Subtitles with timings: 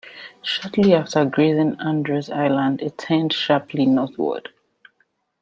[0.41, 4.49] Shortly after grazing Andros Island, it turned sharply northward.